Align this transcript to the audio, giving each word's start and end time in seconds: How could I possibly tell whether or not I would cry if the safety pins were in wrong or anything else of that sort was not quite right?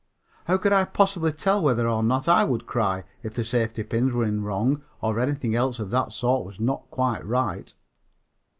How 0.45 0.57
could 0.57 0.73
I 0.73 0.85
possibly 0.85 1.31
tell 1.31 1.61
whether 1.61 1.87
or 1.87 2.01
not 2.01 2.27
I 2.27 2.43
would 2.43 2.65
cry 2.65 3.03
if 3.21 3.35
the 3.35 3.43
safety 3.43 3.83
pins 3.83 4.13
were 4.13 4.23
in 4.25 4.41
wrong 4.41 4.81
or 4.99 5.19
anything 5.19 5.53
else 5.53 5.77
of 5.77 5.91
that 5.91 6.11
sort 6.11 6.43
was 6.43 6.59
not 6.59 6.89
quite 6.89 7.23
right? 7.23 7.71